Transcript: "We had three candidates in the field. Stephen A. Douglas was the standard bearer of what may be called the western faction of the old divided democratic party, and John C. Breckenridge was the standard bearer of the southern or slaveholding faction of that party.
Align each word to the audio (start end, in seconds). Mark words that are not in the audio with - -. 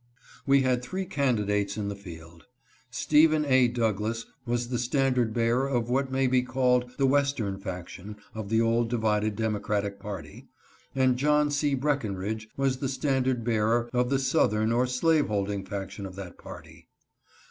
"We 0.47 0.63
had 0.63 0.81
three 0.81 1.05
candidates 1.05 1.77
in 1.77 1.87
the 1.87 1.95
field. 1.95 2.47
Stephen 2.89 3.45
A. 3.45 3.67
Douglas 3.67 4.25
was 4.47 4.69
the 4.69 4.79
standard 4.79 5.31
bearer 5.31 5.67
of 5.67 5.91
what 5.91 6.11
may 6.11 6.25
be 6.25 6.41
called 6.41 6.89
the 6.97 7.05
western 7.05 7.59
faction 7.59 8.15
of 8.33 8.49
the 8.49 8.61
old 8.61 8.89
divided 8.89 9.35
democratic 9.35 9.99
party, 9.99 10.47
and 10.95 11.17
John 11.17 11.51
C. 11.51 11.75
Breckenridge 11.75 12.49
was 12.57 12.77
the 12.77 12.89
standard 12.89 13.43
bearer 13.43 13.91
of 13.93 14.09
the 14.09 14.17
southern 14.17 14.71
or 14.71 14.87
slaveholding 14.87 15.63
faction 15.63 16.07
of 16.07 16.15
that 16.15 16.35
party. 16.39 16.87